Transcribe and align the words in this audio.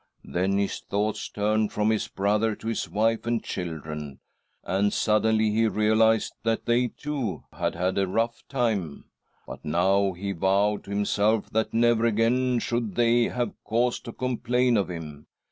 Then 0.25 0.57
his 0.57 0.79
thoughts 0.79 1.29
turned 1.29 1.71
from 1.71 1.91
his 1.91 2.07
brother 2.07 2.55
to 2.55 2.67
his 2.67 2.89
wife 2.89 3.27
and 3.27 3.43
children, 3.43 4.19
and 4.63 4.91
suddenly 4.91 5.51
he 5.51 5.67
realised 5.67 6.33
that 6.41 6.65
they, 6.65 6.87
too, 6.87 7.43
had 7.53 7.75
had 7.75 7.99
a 7.99 8.07
rough 8.07 8.41
time, 8.49 9.05
but 9.45 9.63
now 9.63 10.13
he 10.13 10.31
vowed 10.31 10.85
to 10.85 10.89
himself 10.89 11.51
that 11.51 11.71
never 11.71 12.03
again 12.07 12.57
should 12.57 12.95
thay 12.95 13.25
have 13.27 13.53
cause 13.63 13.99
to 13.99 14.11
complain 14.11 14.75
of 14.75 14.89
him. 14.89 15.27